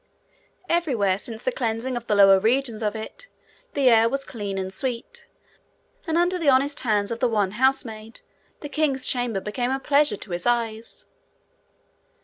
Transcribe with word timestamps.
Everywhere 0.67 1.19
since 1.19 1.43
the 1.43 1.51
cleansing 1.51 1.95
of 1.95 2.07
the 2.07 2.15
lower 2.15 2.39
regions 2.39 2.81
of 2.81 2.95
it, 2.95 3.27
the 3.75 3.87
air 3.87 4.09
was 4.09 4.25
clean 4.25 4.57
and 4.57 4.73
sweet, 4.73 5.27
and 6.07 6.17
under 6.17 6.39
the 6.39 6.49
honest 6.49 6.79
hands 6.79 7.11
of 7.11 7.19
the 7.19 7.29
one 7.29 7.51
housemaid 7.51 8.21
the 8.61 8.67
king's 8.69 9.05
chamber 9.05 9.39
became 9.39 9.69
a 9.69 9.79
pleasure 9.79 10.17
to 10.17 10.31
his 10.31 10.47
eyes. 10.47 11.05